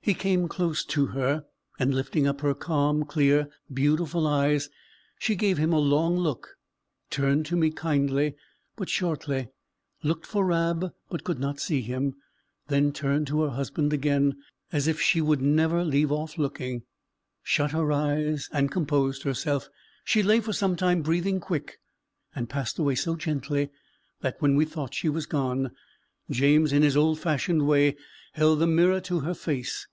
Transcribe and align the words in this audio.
He 0.00 0.14
came 0.14 0.48
close 0.48 0.86
to 0.86 1.04
her, 1.08 1.44
and 1.78 1.94
lifting 1.94 2.26
up 2.26 2.40
her 2.40 2.54
calm, 2.54 3.04
clear, 3.04 3.50
beautiful 3.70 4.26
eyes, 4.26 4.70
she 5.18 5.36
gave 5.36 5.58
him 5.58 5.70
a 5.70 5.78
long 5.78 6.16
look, 6.16 6.56
turned 7.10 7.44
to 7.44 7.56
me 7.56 7.70
kindly 7.70 8.34
but 8.74 8.88
shortly, 8.88 9.48
looked 10.02 10.24
for 10.24 10.46
Rab 10.46 10.94
but 11.10 11.24
could 11.24 11.38
not 11.38 11.60
see 11.60 11.82
him, 11.82 12.14
then 12.68 12.90
turned 12.90 13.26
to 13.26 13.42
her 13.42 13.50
husband 13.50 13.92
again, 13.92 14.38
as 14.72 14.86
if 14.88 14.98
she 14.98 15.20
would 15.20 15.42
never 15.42 15.84
leave 15.84 16.10
off 16.10 16.38
looking, 16.38 16.84
shut 17.42 17.72
her 17.72 17.92
eyes, 17.92 18.48
and 18.50 18.70
composed 18.70 19.24
herself. 19.24 19.68
She 20.06 20.22
lay 20.22 20.40
for 20.40 20.54
some 20.54 20.74
time 20.74 21.02
breathing 21.02 21.38
quick, 21.38 21.80
and 22.34 22.48
passed 22.48 22.78
away 22.78 22.94
so 22.94 23.14
gently, 23.14 23.68
that 24.22 24.40
when 24.40 24.54
we 24.56 24.64
thought 24.64 24.94
she 24.94 25.10
was 25.10 25.26
gone, 25.26 25.70
James, 26.30 26.72
in 26.72 26.80
his 26.82 26.96
old 26.96 27.20
fashioned 27.20 27.66
way, 27.66 27.94
held 28.32 28.60
the 28.60 28.66
mirror 28.66 29.02
to 29.02 29.20
her 29.20 29.34
face. 29.34 29.86